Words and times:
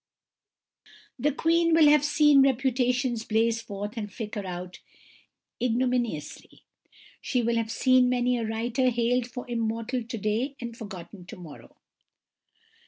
The 1.19 1.31
Queen 1.31 1.75
will 1.75 1.87
have 1.87 2.03
seen 2.03 2.41
reputations 2.41 3.23
blaze 3.23 3.61
forth 3.61 3.95
and 3.97 4.11
flicker 4.11 4.43
out 4.47 4.79
ignominiously; 5.61 6.63
she 7.21 7.43
will 7.43 7.57
have 7.57 7.69
seen 7.69 8.09
many 8.09 8.39
a 8.39 8.43
writer 8.43 8.89
hailed 8.89 9.27
for 9.27 9.47
immortal 9.47 10.03
to 10.03 10.17
day 10.17 10.55
and 10.59 10.75
forgotten 10.75 11.27
to 11.27 11.35
morrow. 11.37 11.77